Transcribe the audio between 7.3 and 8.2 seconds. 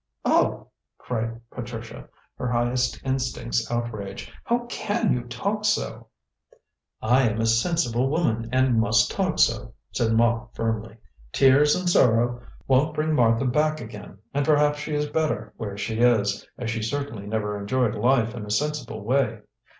a sensible